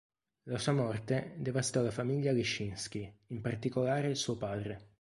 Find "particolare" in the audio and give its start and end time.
3.39-4.15